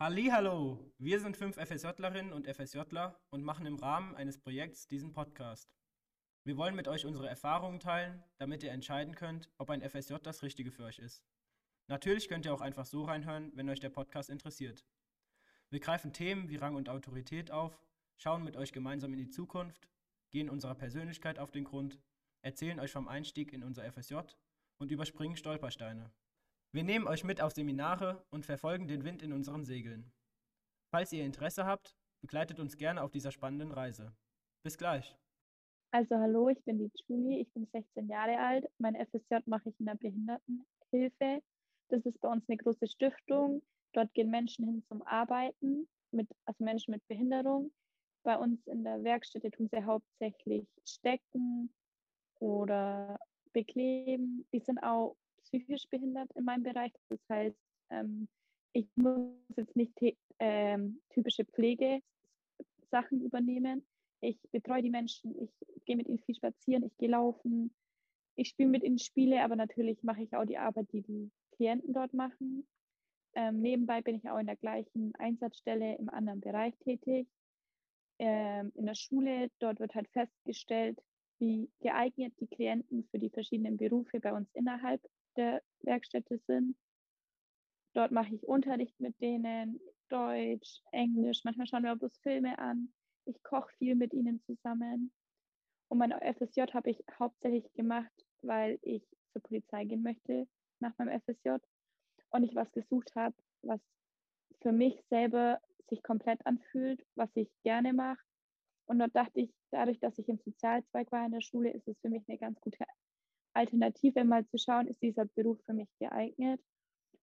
Hallo, 0.00 0.78
wir 0.98 1.18
sind 1.18 1.36
fünf 1.36 1.56
FSJlerinnen 1.56 2.32
und 2.32 2.46
FSJler 2.46 3.20
und 3.30 3.42
machen 3.42 3.66
im 3.66 3.74
Rahmen 3.74 4.14
eines 4.14 4.38
Projekts 4.38 4.86
diesen 4.86 5.10
Podcast. 5.10 5.74
Wir 6.44 6.56
wollen 6.56 6.76
mit 6.76 6.86
euch 6.86 7.04
unsere 7.04 7.28
Erfahrungen 7.28 7.80
teilen, 7.80 8.22
damit 8.36 8.62
ihr 8.62 8.70
entscheiden 8.70 9.16
könnt, 9.16 9.50
ob 9.58 9.70
ein 9.70 9.82
FSJ 9.82 10.14
das 10.22 10.44
Richtige 10.44 10.70
für 10.70 10.84
euch 10.84 11.00
ist. 11.00 11.24
Natürlich 11.88 12.28
könnt 12.28 12.46
ihr 12.46 12.54
auch 12.54 12.60
einfach 12.60 12.86
so 12.86 13.02
reinhören, 13.02 13.50
wenn 13.56 13.68
euch 13.68 13.80
der 13.80 13.90
Podcast 13.90 14.30
interessiert. 14.30 14.86
Wir 15.68 15.80
greifen 15.80 16.12
Themen 16.12 16.48
wie 16.48 16.56
Rang 16.58 16.76
und 16.76 16.88
Autorität 16.88 17.50
auf, 17.50 17.84
schauen 18.18 18.44
mit 18.44 18.56
euch 18.56 18.70
gemeinsam 18.70 19.12
in 19.14 19.18
die 19.18 19.30
Zukunft, 19.30 19.88
gehen 20.30 20.48
unserer 20.48 20.76
Persönlichkeit 20.76 21.40
auf 21.40 21.50
den 21.50 21.64
Grund, 21.64 21.98
erzählen 22.42 22.78
euch 22.78 22.92
vom 22.92 23.08
Einstieg 23.08 23.52
in 23.52 23.64
unser 23.64 23.90
FSJ 23.90 24.18
und 24.76 24.92
überspringen 24.92 25.36
Stolpersteine. 25.36 26.12
Wir 26.74 26.84
nehmen 26.84 27.06
euch 27.06 27.24
mit 27.24 27.40
auf 27.40 27.52
Seminare 27.52 28.22
und 28.28 28.44
verfolgen 28.44 28.88
den 28.88 29.02
Wind 29.02 29.22
in 29.22 29.32
unseren 29.32 29.64
Segeln. 29.64 30.12
Falls 30.92 31.12
ihr 31.12 31.24
Interesse 31.24 31.64
habt, 31.64 31.96
begleitet 32.20 32.60
uns 32.60 32.76
gerne 32.76 33.02
auf 33.02 33.10
dieser 33.10 33.32
spannenden 33.32 33.72
Reise. 33.72 34.14
Bis 34.62 34.76
gleich. 34.76 35.16
Also 35.92 36.16
hallo, 36.16 36.50
ich 36.50 36.62
bin 36.64 36.78
die 36.78 36.90
Julie, 37.06 37.40
ich 37.40 37.50
bin 37.54 37.66
16 37.72 38.08
Jahre 38.08 38.38
alt. 38.38 38.66
Mein 38.76 38.94
FSJ 38.94 39.36
mache 39.46 39.70
ich 39.70 39.80
in 39.80 39.86
der 39.86 39.94
Behindertenhilfe. 39.94 41.42
Das 41.88 42.04
ist 42.04 42.20
bei 42.20 42.28
uns 42.28 42.46
eine 42.46 42.58
große 42.58 42.86
Stiftung. 42.86 43.62
Dort 43.94 44.12
gehen 44.12 44.28
Menschen 44.28 44.66
hin 44.66 44.84
zum 44.88 45.00
Arbeiten, 45.04 45.88
mit, 46.10 46.28
also 46.44 46.62
Menschen 46.62 46.90
mit 46.90 47.06
Behinderung. 47.08 47.72
Bei 48.24 48.36
uns 48.36 48.60
in 48.66 48.84
der 48.84 49.02
Werkstätte 49.04 49.50
tun 49.50 49.70
sie 49.72 49.82
hauptsächlich 49.82 50.68
stecken 50.84 51.72
oder 52.40 53.18
bekleben. 53.54 54.46
Die 54.52 54.60
sind 54.60 54.82
auch 54.82 55.16
psychisch 55.48 55.88
behindert 55.90 56.30
in 56.36 56.44
meinem 56.44 56.62
Bereich. 56.62 56.92
Das 57.08 57.20
heißt, 57.28 57.56
ähm, 57.90 58.28
ich 58.72 58.86
muss 58.96 59.32
jetzt 59.56 59.76
nicht 59.76 59.92
ähm, 60.38 61.00
typische 61.10 61.44
Pflegesachen 61.44 62.02
übernehmen. 63.20 63.86
Ich 64.20 64.38
betreue 64.52 64.82
die 64.82 64.90
Menschen, 64.90 65.34
ich 65.40 65.50
gehe 65.84 65.96
mit 65.96 66.08
ihnen 66.08 66.18
viel 66.18 66.34
spazieren, 66.34 66.84
ich 66.84 66.96
gehe 66.98 67.08
laufen, 67.08 67.74
ich 68.36 68.48
spiele 68.48 68.68
mit 68.68 68.82
ihnen 68.82 68.98
Spiele, 68.98 69.42
aber 69.42 69.56
natürlich 69.56 70.02
mache 70.02 70.22
ich 70.22 70.34
auch 70.34 70.44
die 70.44 70.58
Arbeit, 70.58 70.92
die 70.92 71.02
die 71.02 71.30
Klienten 71.52 71.92
dort 71.92 72.12
machen. 72.14 72.66
Ähm, 73.34 73.60
nebenbei 73.60 74.02
bin 74.02 74.16
ich 74.16 74.28
auch 74.28 74.38
in 74.38 74.46
der 74.46 74.56
gleichen 74.56 75.14
Einsatzstelle 75.16 75.96
im 75.96 76.08
anderen 76.08 76.40
Bereich 76.40 76.76
tätig. 76.78 77.28
Ähm, 78.18 78.72
in 78.74 78.86
der 78.86 78.94
Schule, 78.94 79.50
dort 79.60 79.78
wird 79.78 79.94
halt 79.94 80.08
festgestellt, 80.08 80.98
wie 81.38 81.70
geeignet 81.80 82.34
die 82.40 82.48
Klienten 82.48 83.04
für 83.10 83.18
die 83.18 83.30
verschiedenen 83.30 83.76
Berufe 83.76 84.18
bei 84.18 84.32
uns 84.32 84.48
innerhalb 84.54 85.00
der 85.38 85.62
Werkstätte 85.80 86.38
sind. 86.46 86.76
Dort 87.94 88.12
mache 88.12 88.34
ich 88.34 88.46
Unterricht 88.46 88.98
mit 89.00 89.18
denen, 89.20 89.80
Deutsch, 90.08 90.82
Englisch, 90.92 91.42
manchmal 91.44 91.66
schauen 91.66 91.84
wir 91.84 91.92
auch 91.92 91.98
bloß 91.98 92.18
Filme 92.18 92.58
an. 92.58 92.92
Ich 93.24 93.42
koche 93.42 93.72
viel 93.78 93.94
mit 93.94 94.12
ihnen 94.12 94.42
zusammen. 94.42 95.12
Und 95.88 95.98
mein 95.98 96.12
FSJ 96.12 96.72
habe 96.72 96.90
ich 96.90 97.02
hauptsächlich 97.18 97.72
gemacht, 97.74 98.12
weil 98.42 98.78
ich 98.82 99.02
zur 99.32 99.42
Polizei 99.42 99.84
gehen 99.84 100.02
möchte 100.02 100.46
nach 100.80 100.96
meinem 100.98 101.20
FSJ 101.20 101.56
und 102.30 102.44
ich 102.44 102.54
was 102.54 102.70
gesucht 102.72 103.14
habe, 103.14 103.34
was 103.62 103.80
für 104.60 104.72
mich 104.72 105.02
selber 105.08 105.60
sich 105.88 106.02
komplett 106.02 106.44
anfühlt, 106.46 107.04
was 107.14 107.30
ich 107.34 107.50
gerne 107.62 107.92
mache. 107.92 108.22
Und 108.86 108.98
dort 108.98 109.14
dachte 109.14 109.40
ich, 109.40 109.54
dadurch, 109.70 109.98
dass 110.00 110.18
ich 110.18 110.28
im 110.28 110.38
Sozialzweig 110.38 111.10
war 111.12 111.24
in 111.26 111.32
der 111.32 111.40
Schule, 111.40 111.70
ist 111.70 111.88
es 111.88 111.98
für 112.00 112.08
mich 112.08 112.22
eine 112.28 112.38
ganz 112.38 112.60
gute 112.60 112.84
Alternative, 113.58 114.24
mal 114.24 114.46
zu 114.46 114.56
schauen, 114.56 114.86
ist 114.86 115.02
dieser 115.02 115.24
Beruf 115.24 115.58
für 115.66 115.74
mich 115.74 115.88
geeignet. 115.98 116.60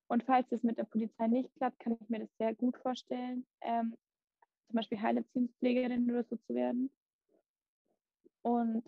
Und 0.08 0.24
falls 0.24 0.52
es 0.52 0.64
mit 0.64 0.78
der 0.78 0.84
Polizei 0.84 1.28
nicht 1.28 1.50
klappt, 1.56 1.80
kann 1.80 1.98
ich 2.00 2.10
mir 2.10 2.20
das 2.20 2.38
sehr 2.38 2.54
gut 2.54 2.78
vorstellen, 2.78 3.48
ähm, 3.62 3.96
zum 4.68 4.76
Beispiel 4.76 5.02
Heilerziehungspflegerin 5.02 6.12
oder 6.12 6.24
so 6.24 6.36
zu 6.36 6.54
werden. 6.54 6.92
Und 8.44 8.84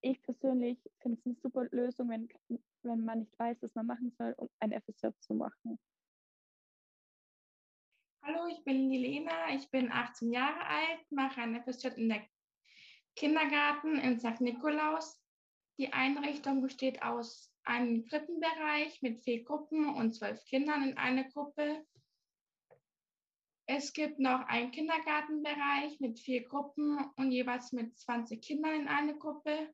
ich 0.00 0.22
persönlich 0.22 0.78
finde 1.00 1.18
es 1.18 1.26
eine 1.26 1.34
super 1.42 1.66
Lösung, 1.70 2.08
wenn, 2.08 2.28
wenn 2.82 3.04
man 3.04 3.20
nicht 3.20 3.38
weiß, 3.38 3.58
was 3.62 3.74
man 3.74 3.86
machen 3.86 4.12
soll, 4.16 4.34
um 4.36 4.48
ein 4.60 4.72
FSJ 4.72 5.08
zu 5.20 5.34
machen. 5.34 5.78
Hallo, 8.22 8.46
ich 8.46 8.62
bin 8.64 8.88
die 8.88 8.98
Lena, 8.98 9.54
ich 9.54 9.68
bin 9.70 9.90
18 9.90 10.32
Jahre 10.32 10.64
alt, 10.64 11.10
mache 11.10 11.40
ein 11.40 11.60
FSJ 11.62 11.88
in 11.96 12.08
der 12.08 12.22
Kindergarten 13.16 13.98
in 13.98 14.18
St. 14.18 14.40
Nikolaus. 14.40 15.21
Die 15.78 15.92
Einrichtung 15.92 16.62
besteht 16.62 17.02
aus 17.02 17.50
einem 17.64 18.04
dritten 18.06 18.40
Bereich 18.40 19.00
mit 19.02 19.22
vier 19.22 19.44
Gruppen 19.44 19.94
und 19.94 20.14
zwölf 20.14 20.44
Kindern 20.44 20.82
in 20.82 20.98
einer 20.98 21.24
Gruppe. 21.24 21.86
Es 23.66 23.92
gibt 23.92 24.18
noch 24.18 24.40
einen 24.48 24.70
Kindergartenbereich 24.70 26.00
mit 26.00 26.18
vier 26.18 26.46
Gruppen 26.46 26.98
und 27.16 27.30
jeweils 27.30 27.72
mit 27.72 27.96
20 27.96 28.42
Kindern 28.42 28.74
in 28.74 28.88
einer 28.88 29.14
Gruppe. 29.14 29.72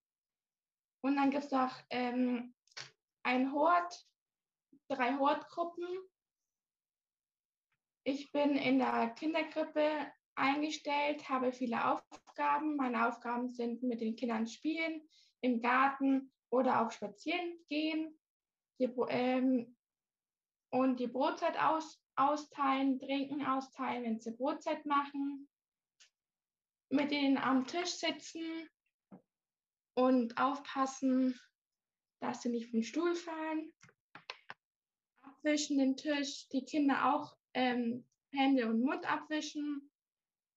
Und 1.01 1.17
dann 1.17 1.31
gibt 1.31 1.45
es 1.45 1.51
noch 1.51 1.75
ähm, 1.91 2.55
ein 3.23 3.53
Hort, 3.53 4.07
drei 4.89 5.17
Hortgruppen. 5.17 5.87
Ich 8.05 8.31
bin 8.31 8.57
in 8.57 8.79
der 8.79 9.11
Kindergrippe 9.11 10.13
eingestellt, 10.35 11.29
habe 11.29 11.53
viele 11.53 11.85
Aufgaben. 11.85 12.77
Meine 12.77 13.09
Aufgaben 13.09 13.49
sind 13.49 13.83
mit 13.83 14.01
den 14.01 14.17
Kindern 14.17 14.47
spielen, 14.47 15.03
im 15.41 15.61
Garten 15.61 16.33
oder 16.51 16.81
auch 16.81 16.91
spazieren 16.91 17.59
gehen. 17.69 18.19
Die, 18.81 18.91
ähm, 19.09 19.77
und 20.71 21.01
die 21.01 21.07
Brotzeit 21.07 21.59
aus, 21.59 22.01
austeilen, 22.17 22.99
trinken 22.99 23.45
austeilen, 23.45 24.05
wenn 24.05 24.21
sie 24.21 24.33
Brotzeit 24.33 24.85
machen. 24.87 25.49
Mit 26.91 27.13
ihnen 27.13 27.39
am 27.39 27.67
Tisch 27.67 27.91
sitzen 27.91 28.69
und 29.95 30.39
aufpassen, 30.39 31.39
dass 32.21 32.43
sie 32.43 32.51
nicht 32.51 32.71
vom 32.71 32.83
Stuhl 32.83 33.15
fallen. 33.15 33.73
Abwischen 35.23 35.79
den 35.79 35.97
Tisch, 35.97 36.49
die 36.49 36.65
Kinder 36.65 37.15
auch 37.15 37.37
ähm, 37.55 38.07
Hände 38.33 38.69
und 38.69 38.81
Mund 38.81 39.11
abwischen. 39.11 39.91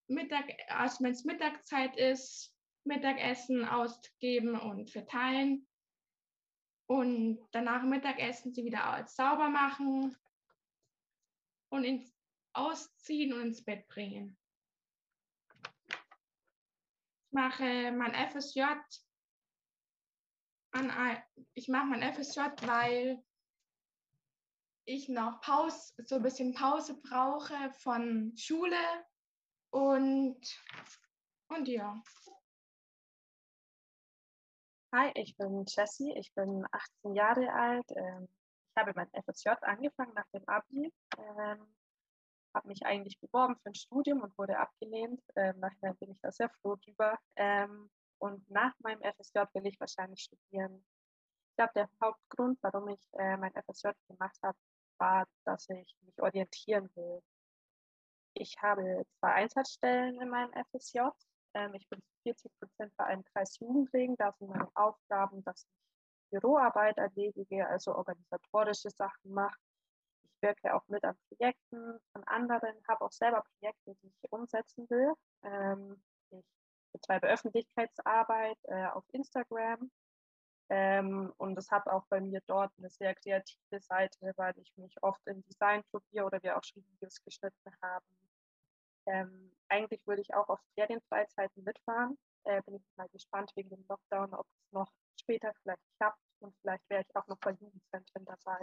Mittag, 0.08 0.52
also 0.68 1.04
wenn 1.04 1.12
es 1.12 1.24
Mittagszeit 1.24 1.96
ist, 1.98 2.51
Mittagessen 2.84 3.66
ausgeben 3.66 4.60
und 4.60 4.90
verteilen. 4.90 5.68
Und 6.88 7.40
danach 7.52 7.84
Mittagessen 7.84 8.54
sie 8.54 8.66
wieder 8.66 9.06
sauber 9.08 9.50
machen 9.50 10.16
und 11.70 11.84
ins 11.84 12.14
Ausziehen 12.54 13.34
und 13.34 13.42
ins 13.42 13.64
Bett 13.64 13.88
bringen. 13.88 14.38
Ich 17.28 17.32
mache 17.32 17.92
mein 17.94 18.14
FSJ 18.30 18.64
an, 20.72 21.24
ich 21.54 21.68
mache 21.68 21.86
mein 21.86 22.14
FSJ, 22.14 22.40
weil 22.66 23.24
ich 24.86 25.08
noch 25.10 25.40
Pause, 25.42 25.94
so 26.06 26.16
ein 26.16 26.24
bisschen 26.24 26.54
Pause 26.54 27.00
brauche 27.02 27.72
von 27.80 28.34
Schule 28.36 29.06
und, 29.70 30.42
und 31.48 31.68
ja. 31.68 32.02
Hi, 34.94 35.10
ich 35.16 35.38
bin 35.38 35.64
Jessie, 35.68 36.12
ich 36.18 36.34
bin 36.34 36.66
18 36.70 37.16
Jahre 37.16 37.54
alt. 37.54 37.86
Ähm, 37.96 38.28
ich 38.70 38.76
habe 38.76 38.92
mein 38.94 39.10
FSJ 39.24 39.52
angefangen 39.62 40.14
nach 40.14 40.28
dem 40.34 40.44
Abi, 40.50 40.94
ähm, 41.18 41.66
habe 42.54 42.68
mich 42.68 42.86
eigentlich 42.86 43.18
beworben 43.22 43.56
für 43.56 43.70
ein 43.70 43.74
Studium 43.74 44.22
und 44.22 44.38
wurde 44.38 44.58
abgelehnt. 44.58 45.22
Ähm, 45.38 45.58
nachher 45.62 45.94
bin 45.94 46.12
ich 46.12 46.20
da 46.20 46.30
sehr 46.34 46.50
froh 46.62 46.76
drüber. 46.76 47.18
Ähm, 47.38 47.90
und 48.18 48.50
nach 48.50 48.74
meinem 48.80 49.02
FSJ 49.02 49.40
will 49.54 49.66
ich 49.66 49.80
wahrscheinlich 49.80 50.24
studieren. 50.24 50.84
Ich 51.52 51.56
glaube, 51.56 51.72
der 51.74 51.90
Hauptgrund, 52.04 52.60
warum 52.62 52.90
ich 52.90 53.08
äh, 53.14 53.38
mein 53.38 53.54
FSJ 53.54 53.92
gemacht 54.10 54.38
habe, 54.44 54.58
war, 54.98 55.26
dass 55.46 55.70
ich 55.70 55.96
mich 56.02 56.22
orientieren 56.22 56.90
will. 56.96 57.22
Ich 58.34 58.62
habe 58.62 59.06
zwei 59.20 59.36
Einsatzstellen 59.36 60.20
in 60.20 60.28
meinem 60.28 60.52
FSJ. 60.52 61.00
Ähm, 61.54 61.74
ich 61.76 61.88
bin 61.90 62.00
zu 62.02 62.12
40 62.24 62.52
Prozent 62.60 62.94
bei 62.98 63.06
einem 63.06 63.24
Kreis 63.26 63.60
Jugendring. 63.60 64.16
Da 64.18 64.32
sind 64.34 64.50
meine 64.50 64.70
Aufgaben, 64.76 65.44
dass 65.44 65.64
ich 65.64 65.70
Büroarbeit 66.32 66.98
erledige, 66.98 67.68
also 67.68 67.96
organisatorische 67.96 68.90
Sachen 68.90 69.32
mache. 69.32 69.60
Ich 70.24 70.42
wirke 70.42 70.74
auch 70.74 70.88
mit 70.88 71.04
an 71.04 71.18
Projekten 71.28 72.00
von 72.14 72.24
anderen, 72.26 72.76
habe 72.88 73.06
auch 73.06 73.12
selber 73.12 73.44
Projekte, 73.60 73.96
die 74.02 74.08
ich 74.08 74.32
umsetzen 74.32 74.90
will. 74.90 75.14
Ähm, 75.44 76.02
ich 76.32 76.46
betreibe 76.94 77.28
Öffentlichkeitsarbeit 77.28 78.58
äh, 78.64 78.88
auf 78.88 79.04
Instagram. 79.12 79.92
Ähm, 80.70 81.34
und 81.38 81.58
es 81.58 81.70
hat 81.70 81.86
auch 81.88 82.06
bei 82.08 82.22
mir 82.22 82.42
dort 82.48 82.72
eine 82.78 82.90
sehr 82.90 83.14
kreative 83.14 83.82
Seite, 83.82 84.32
weil 84.38 84.58
ich 84.58 84.72
mich 84.78 84.96
oft 85.04 85.20
in 85.28 85.44
Design 85.44 85.84
probiere 85.92 86.26
oder 86.26 86.42
wir 86.42 86.58
auch 86.58 86.64
schon 86.64 86.82
Videos 86.94 87.22
geschnitten 87.26 87.72
haben. 87.82 88.06
Ähm, 89.06 89.52
eigentlich 89.70 90.06
würde 90.06 90.22
ich 90.22 90.34
auch 90.34 90.50
auf 90.50 90.60
Ferienfreizeiten 90.76 91.64
mitfahren. 91.64 92.18
Äh, 92.44 92.62
bin 92.64 92.76
ich 92.76 92.84
mal 92.96 93.10
gespannt 93.10 93.52
wegen 93.56 93.70
dem 93.70 93.86
Lockdown, 93.88 94.34
ob 94.34 94.46
es 94.46 94.72
noch 94.72 94.92
später 95.20 95.54
vielleicht 95.62 95.82
klappt 95.98 96.20
und 96.40 96.56
vielleicht 96.62 96.88
wäre 96.90 97.02
ich 97.02 97.16
auch 97.16 97.28
noch 97.28 97.38
bei 97.40 97.52
Jugendzentren 97.52 98.26
dabei. 98.26 98.62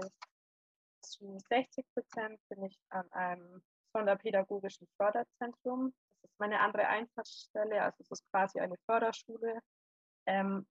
Zu 1.02 1.38
60 1.49 1.87
Prozent 1.94 2.40
bin 2.49 2.64
ich 2.64 2.79
an 2.90 3.11
einem 3.12 3.62
Sonderpädagogischen 3.93 4.88
Förderzentrum. 4.96 5.94
Das 6.23 6.31
ist 6.31 6.40
meine 6.40 6.61
andere 6.61 6.88
Einsatzstelle, 6.88 7.81
also 7.82 7.96
es 8.00 8.11
ist 8.11 8.31
quasi 8.31 8.61
eine 8.61 8.76
Förderschule. 8.87 9.61
Ähm, 10.26 10.67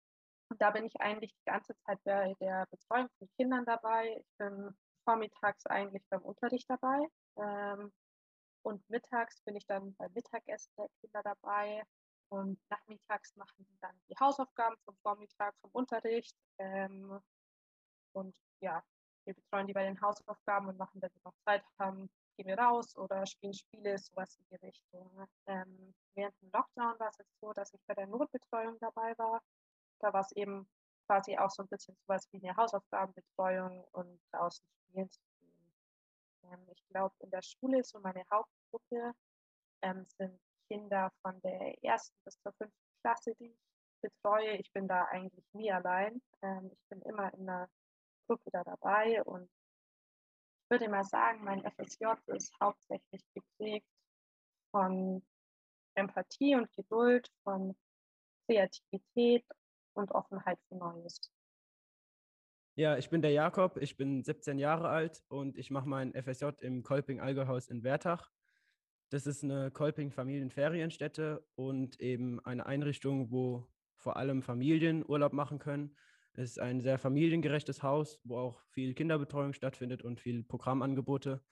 da 0.57 0.71
bin 0.71 0.85
ich 0.85 0.99
eigentlich 1.01 1.33
die 1.33 1.45
ganze 1.45 1.75
Zeit 1.85 1.99
bei 2.03 2.33
der 2.39 2.65
Betreuung 2.67 3.09
von 3.17 3.29
Kindern 3.37 3.65
dabei. 3.65 4.17
Ich 4.19 4.37
bin 4.37 4.75
vormittags 5.03 5.65
eigentlich 5.67 6.03
beim 6.09 6.21
Unterricht 6.21 6.69
dabei. 6.69 7.07
Ähm, 7.37 7.91
und 8.63 8.89
mittags 8.89 9.41
bin 9.41 9.55
ich 9.55 9.65
dann 9.65 9.93
beim 9.95 10.11
Mittagessen 10.13 10.73
der 10.77 10.89
Kinder 11.01 11.21
dabei. 11.23 11.83
Und 12.29 12.59
nachmittags 12.69 13.35
machen 13.35 13.65
die 13.69 13.77
dann 13.79 13.95
die 14.09 14.15
Hausaufgaben 14.19 14.75
vom 14.85 14.95
Vormittag, 15.03 15.53
vom 15.61 15.69
Unterricht. 15.71 16.35
Ähm, 16.57 17.21
und 18.13 18.35
ja, 18.59 18.83
wir 19.25 19.35
betreuen 19.35 19.67
die 19.67 19.73
bei 19.73 19.83
den 19.83 20.01
Hausaufgaben 20.01 20.67
und 20.67 20.77
machen, 20.77 21.01
wenn 21.01 21.13
wir 21.13 21.21
noch 21.23 21.35
Zeit 21.45 21.63
haben, 21.77 22.09
gehen 22.35 22.47
wir 22.47 22.57
raus 22.57 22.95
oder 22.97 23.25
spielen 23.25 23.53
Spiele, 23.53 23.97
sowas 23.97 24.35
in 24.37 24.45
die 24.49 24.65
Richtung. 24.65 25.27
Ähm, 25.45 25.93
während 26.15 26.41
dem 26.41 26.49
Lockdown 26.51 26.99
war 26.99 27.09
es 27.09 27.17
jetzt 27.19 27.39
so, 27.39 27.53
dass 27.53 27.73
ich 27.73 27.81
bei 27.85 27.93
der 27.93 28.07
Notbetreuung 28.07 28.79
dabei 28.79 29.17
war. 29.17 29.41
Da 29.99 30.11
war 30.11 30.21
es 30.21 30.31
eben 30.31 30.67
quasi 31.05 31.37
auch 31.37 31.51
so 31.51 31.63
ein 31.63 31.67
bisschen 31.67 31.95
sowas 32.01 32.27
wie 32.31 32.41
eine 32.43 32.55
Hausaufgabenbetreuung 32.55 33.83
und 33.91 34.19
draußen 34.31 34.65
spielen 34.89 35.09
zu. 35.09 35.21
Ähm, 36.43 36.67
ich 36.71 36.83
glaube, 36.89 37.15
in 37.19 37.29
der 37.31 37.41
Schule, 37.41 37.83
so 37.83 37.99
meine 37.99 38.23
Hauptgruppe, 38.31 39.13
ähm, 39.81 40.05
sind 40.17 40.39
Kinder 40.67 41.11
von 41.21 41.39
der 41.41 41.83
ersten 41.83 42.15
bis 42.23 42.39
zur 42.41 42.53
fünften 42.53 43.01
Klasse, 43.01 43.35
die 43.35 43.45
ich 43.45 44.01
betreue. 44.01 44.57
Ich 44.57 44.71
bin 44.71 44.87
da 44.87 45.05
eigentlich 45.05 45.45
nie 45.53 45.71
allein. 45.71 46.21
Ähm, 46.41 46.71
ich 46.71 46.79
bin 46.89 47.01
immer 47.01 47.33
in 47.33 47.49
einer 47.49 47.69
Gruppe 48.27 48.49
da 48.51 48.63
dabei 48.63 49.23
und 49.23 49.49
ich 50.63 50.69
würde 50.69 50.89
mal 50.89 51.03
sagen, 51.03 51.43
mein 51.43 51.63
FSJ 51.63 52.05
ist 52.27 52.53
hauptsächlich 52.59 53.21
geprägt 53.33 53.87
von 54.71 55.21
Empathie 55.95 56.55
und 56.55 56.71
Geduld, 56.73 57.29
von 57.43 57.75
Kreativität 58.47 59.45
und 59.93 60.11
Offenheit 60.11 60.59
für 60.67 60.75
Neues. 60.75 61.19
Ja, 62.75 62.97
ich 62.97 63.11
bin 63.11 63.21
der 63.21 63.29
Jakob, 63.29 63.77
ich 63.77 63.97
bin 63.97 64.23
17 64.23 64.57
Jahre 64.57 64.89
alt 64.89 65.21
und 65.27 65.59
ich 65.59 65.69
mache 65.69 65.87
mein 65.87 66.11
FSJ 66.15 66.45
im 66.61 66.81
Kolping-Algerhaus 66.81 67.67
in 67.67 67.83
Wertach. 67.83 68.31
Das 69.11 69.27
ist 69.27 69.43
eine 69.43 69.69
Kolping-Familienferienstätte 69.69 71.45
und 71.53 71.99
eben 71.99 72.39
eine 72.39 72.65
Einrichtung, 72.65 73.29
wo 73.29 73.67
vor 73.97 74.17
allem 74.17 74.41
Familien 74.41 75.07
Urlaub 75.07 75.33
machen 75.33 75.59
können. 75.59 75.95
Es 76.33 76.49
ist 76.49 76.59
ein 76.59 76.81
sehr 76.81 76.97
familiengerechtes 76.97 77.83
Haus, 77.83 78.19
wo 78.23 78.37
auch 78.37 78.59
viel 78.71 78.95
Kinderbetreuung 78.95 79.53
stattfindet 79.53 80.01
und 80.01 80.19
viel 80.19 80.43
Programmangebote. 80.43 81.43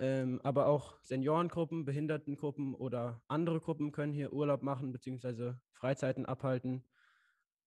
Ähm, 0.00 0.40
aber 0.42 0.66
auch 0.66 1.00
Seniorengruppen, 1.02 1.84
Behindertengruppen 1.84 2.74
oder 2.74 3.22
andere 3.28 3.60
Gruppen 3.60 3.92
können 3.92 4.12
hier 4.12 4.32
Urlaub 4.32 4.64
machen 4.64 4.90
bzw. 4.90 5.52
Freizeiten 5.70 6.26
abhalten 6.26 6.84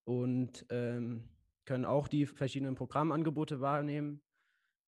und 0.03 0.65
ähm, 0.69 1.29
können 1.71 1.85
auch 1.85 2.09
die 2.09 2.25
verschiedenen 2.25 2.75
Programmangebote 2.75 3.62
wahrnehmen. 3.62 4.21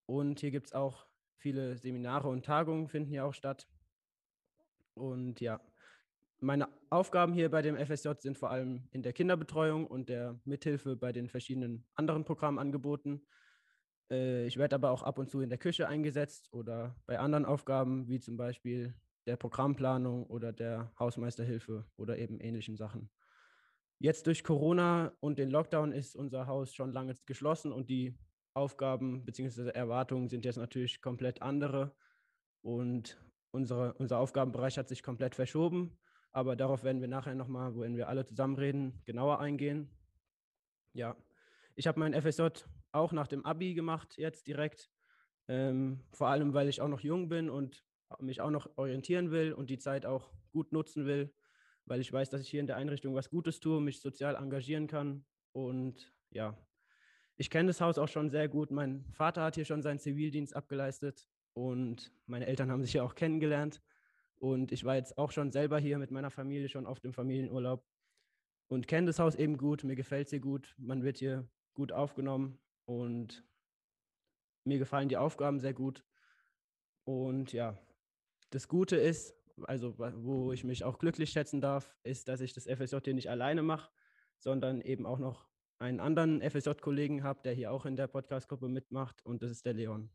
Und 0.06 0.42
hier 0.42 0.52
gibt 0.52 0.66
es 0.66 0.74
auch 0.74 1.08
viele 1.38 1.78
Seminare 1.78 2.28
und 2.28 2.44
Tagungen 2.44 2.90
finden 2.90 3.10
hier 3.10 3.24
auch 3.24 3.34
statt. 3.34 3.70
Und 4.94 5.40
ja, 5.40 5.62
meine 6.42 6.68
Aufgaben 6.90 7.32
hier 7.32 7.50
bei 7.50 7.62
dem 7.62 7.78
FSJ 7.78 8.10
sind 8.20 8.38
vor 8.38 8.50
allem 8.50 8.90
in 8.92 9.02
der 9.02 9.14
Kinderbetreuung 9.14 9.88
und 9.88 10.10
der 10.10 10.38
Mithilfe 10.44 10.98
bei 10.98 11.14
den 11.14 11.30
verschiedenen 11.30 11.86
anderen 11.96 12.26
Programmangeboten. 12.26 13.26
Äh, 14.12 14.46
ich 14.46 14.58
werde 14.58 14.76
aber 14.76 14.92
auch 14.92 15.04
ab 15.04 15.20
und 15.20 15.30
zu 15.30 15.40
in 15.40 15.48
der 15.48 15.60
Küche 15.60 15.88
eingesetzt 15.88 16.52
oder 16.52 16.98
bei 17.06 17.18
anderen 17.18 17.46
Aufgaben 17.46 18.10
wie 18.10 18.20
zum 18.20 18.36
Beispiel 18.36 18.94
der 19.26 19.38
Programmplanung 19.38 20.26
oder 20.26 20.52
der 20.52 20.92
Hausmeisterhilfe 21.00 21.86
oder 21.96 22.18
eben 22.18 22.42
ähnlichen 22.42 22.76
Sachen. 22.76 23.10
Jetzt 24.04 24.28
durch 24.28 24.44
Corona 24.44 25.16
und 25.22 25.40
den 25.40 25.50
Lockdown 25.50 25.94
ist 25.94 26.18
unser 26.18 26.46
Haus 26.46 26.74
schon 26.74 26.92
lange 26.92 27.16
geschlossen 27.26 27.72
und 27.72 27.90
die 27.90 28.20
Aufgaben 28.54 29.24
bzw. 29.24 29.70
Erwartungen 29.70 30.28
sind 30.28 30.44
jetzt 30.44 30.58
natürlich 30.58 31.02
komplett 31.02 31.42
andere. 31.42 31.96
Und 32.66 33.18
unsere, 33.52 33.94
unser 33.94 34.20
Aufgabenbereich 34.20 34.78
hat 34.78 34.90
sich 34.90 35.04
komplett 35.04 35.36
verschoben. 35.36 35.98
Aber 36.34 36.58
darauf 36.58 36.84
werden 36.84 37.00
wir 37.00 37.08
nachher 37.08 37.34
nochmal, 37.34 37.80
wenn 37.80 37.96
wir 37.96 38.10
alle 38.10 38.26
zusammen 38.26 38.58
reden, 38.58 39.02
genauer 39.06 39.40
eingehen. 39.40 39.90
Ja, 40.92 41.16
ich 41.76 41.88
habe 41.88 42.02
mein 42.02 42.14
FSJ 42.14 42.66
auch 42.92 43.14
nach 43.14 43.28
dem 43.28 43.46
Abi 43.46 43.74
gemacht, 43.74 44.18
jetzt 44.18 44.48
direkt. 44.48 44.92
Ähm, 45.48 46.04
vor 46.12 46.28
allem, 46.28 46.54
weil 46.54 46.68
ich 46.68 46.82
auch 46.82 46.90
noch 46.90 47.00
jung 47.00 47.30
bin 47.30 47.50
und 47.50 47.86
mich 48.20 48.42
auch 48.42 48.52
noch 48.52 48.70
orientieren 48.76 49.32
will 49.32 49.54
und 49.54 49.70
die 49.70 49.80
Zeit 49.80 50.06
auch 50.06 50.34
gut 50.52 50.74
nutzen 50.74 51.06
will, 51.06 51.34
weil 51.86 52.02
ich 52.02 52.12
weiß, 52.12 52.30
dass 52.30 52.42
ich 52.42 52.50
hier 52.50 52.60
in 52.60 52.68
der 52.68 52.78
Einrichtung 52.78 53.16
was 53.16 53.30
Gutes 53.30 53.60
tue, 53.60 53.82
mich 53.82 54.00
sozial 54.00 54.36
engagieren 54.36 54.88
kann. 54.88 55.26
Und 55.52 56.14
ja, 56.32 56.58
ich 57.36 57.50
kenne 57.50 57.68
das 57.68 57.82
Haus 57.82 57.98
auch 57.98 58.08
schon 58.08 58.30
sehr 58.30 58.48
gut. 58.48 58.72
Mein 58.72 59.06
Vater 59.12 59.44
hat 59.44 59.56
hier 59.56 59.66
schon 59.66 59.82
seinen 59.82 60.00
Zivildienst 60.00 60.56
abgeleistet 60.56 61.28
und 61.54 62.12
meine 62.26 62.46
Eltern 62.48 62.72
haben 62.72 62.84
sich 62.84 62.94
ja 62.94 63.04
auch 63.04 63.16
kennengelernt. 63.16 63.82
Und 64.36 64.72
ich 64.72 64.84
war 64.84 64.96
jetzt 64.96 65.18
auch 65.18 65.32
schon 65.32 65.52
selber 65.52 65.80
hier 65.80 65.98
mit 65.98 66.12
meiner 66.12 66.32
Familie 66.32 66.68
schon 66.68 66.86
oft 66.86 67.06
im 67.06 67.14
Familienurlaub 67.14 67.86
und 68.68 68.88
kenne 68.88 69.08
das 69.08 69.20
Haus 69.20 69.36
eben 69.36 69.58
gut. 69.58 69.84
Mir 69.84 69.96
gefällt 69.96 70.28
es 70.28 70.32
hier 70.32 70.40
gut. 70.40 70.76
Man 70.78 71.04
wird 71.04 71.18
hier 71.18 71.48
gut 71.74 71.92
aufgenommen 71.92 72.60
und 72.86 73.46
mir 74.66 74.80
gefallen 74.80 75.10
die 75.10 75.18
Aufgaben 75.18 75.60
sehr 75.60 75.74
gut. 75.74 76.04
Und 77.06 77.54
ja, 77.54 77.78
das 78.50 78.68
Gute 78.68 78.96
ist, 78.96 79.36
also 79.62 79.98
wo 79.98 80.52
ich 80.52 80.64
mich 80.64 80.84
auch 80.84 81.00
glücklich 81.00 81.32
schätzen 81.32 81.62
darf, 81.62 81.96
ist, 82.04 82.28
dass 82.28 82.42
ich 82.42 82.54
das 82.54 82.66
FSJ 82.66 82.98
hier 83.04 83.14
nicht 83.14 83.30
alleine 83.30 83.64
mache, 83.64 83.92
sondern 84.40 84.82
eben 84.82 85.06
auch 85.06 85.20
noch 85.20 85.48
einen 85.80 86.00
anderen 86.00 86.42
FSJ-Kollegen 86.42 87.24
habe, 87.24 87.42
der 87.44 87.54
hier 87.54 87.72
auch 87.72 87.86
in 87.86 87.96
der 87.96 88.08
Podcast-Gruppe 88.08 88.70
mitmacht 88.70 89.24
und 89.26 89.42
das 89.44 89.52
ist 89.52 89.66
der 89.66 89.74
Leon. 89.74 90.10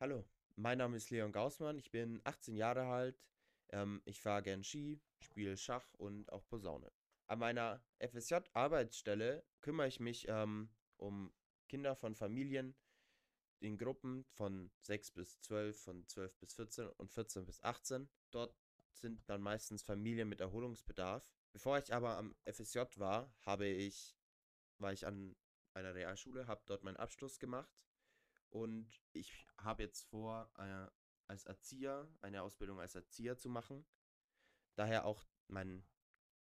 Hallo, 0.00 0.24
mein 0.56 0.78
Name 0.78 0.96
ist 0.96 1.10
Leon 1.10 1.32
Gaussmann, 1.32 1.78
ich 1.78 1.90
bin 1.90 2.20
18 2.24 2.56
Jahre 2.56 2.86
alt, 2.86 3.22
ähm, 3.70 4.02
ich 4.04 4.20
fahre 4.20 4.42
gern 4.42 4.64
Ski, 4.64 5.00
spiele 5.20 5.56
Schach 5.56 5.86
und 5.94 6.30
auch 6.32 6.46
Posaune. 6.46 6.90
An 7.26 7.38
meiner 7.38 7.82
FSJ-Arbeitsstelle 8.00 9.44
kümmere 9.60 9.88
ich 9.88 10.00
mich 10.00 10.26
ähm, 10.28 10.68
um 10.96 11.32
Kinder 11.68 11.94
von 11.96 12.14
Familien 12.14 12.76
in 13.64 13.78
Gruppen 13.78 14.24
von 14.32 14.70
6 14.82 15.12
bis 15.12 15.40
12, 15.40 15.80
von 15.80 16.06
12 16.06 16.38
bis 16.38 16.54
14 16.54 16.88
und 16.88 17.10
14 17.10 17.46
bis 17.46 17.62
18. 17.62 18.08
Dort 18.30 18.54
sind 18.92 19.28
dann 19.28 19.40
meistens 19.40 19.82
Familien 19.82 20.28
mit 20.28 20.40
Erholungsbedarf. 20.40 21.32
Bevor 21.52 21.78
ich 21.78 21.92
aber 21.92 22.16
am 22.18 22.34
FSJ 22.44 22.80
war, 22.96 23.32
habe 23.40 23.66
ich, 23.66 24.16
war 24.78 24.92
ich 24.92 25.06
an 25.06 25.36
einer 25.72 25.94
Realschule, 25.94 26.46
habe 26.46 26.62
dort 26.66 26.84
meinen 26.84 26.96
Abschluss 26.96 27.38
gemacht 27.38 27.86
und 28.50 29.02
ich 29.12 29.46
habe 29.58 29.82
jetzt 29.82 30.02
vor, 30.04 30.50
äh, 30.58 30.86
als 31.26 31.44
Erzieher, 31.44 32.08
eine 32.20 32.42
Ausbildung 32.42 32.80
als 32.80 32.94
Erzieher 32.94 33.36
zu 33.36 33.48
machen. 33.48 33.86
Daher 34.76 35.06
auch 35.06 35.24
mein 35.48 35.86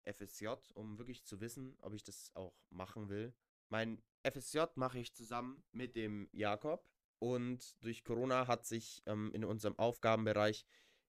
FSJ, 0.06 0.50
um 0.76 0.98
wirklich 0.98 1.26
zu 1.26 1.42
wissen, 1.42 1.76
ob 1.82 1.94
ich 1.94 2.04
das 2.04 2.32
auch 2.36 2.54
machen 2.70 3.10
will. 3.10 3.34
Mein 3.70 4.02
FSJ 4.24 4.60
mache 4.76 5.00
ich 5.00 5.14
zusammen 5.14 5.64
mit 5.72 5.96
dem 5.96 6.30
Jakob 6.32 6.88
und 7.20 7.76
durch 7.84 8.04
Corona 8.04 8.48
hat 8.48 8.66
sich 8.66 9.02
ähm, 9.06 9.32
in 9.34 9.44
unserem 9.44 9.78
Aufgabenbereich 9.78 10.66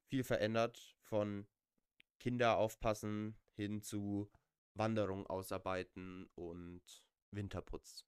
viel 0.06 0.24
verändert 0.24 0.96
von 1.02 1.46
Kinder 2.18 2.56
aufpassen 2.56 3.36
hin 3.54 3.82
zu 3.82 4.30
Wanderung 4.74 5.26
ausarbeiten 5.26 6.28
und 6.34 6.82
Winterputz. 7.30 8.07